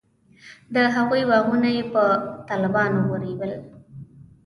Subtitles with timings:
[0.73, 2.03] د هغوی باغونه یې په
[2.49, 3.51] طالبانو ورېبل.